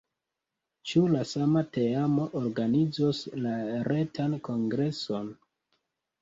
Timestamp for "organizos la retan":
2.39-4.35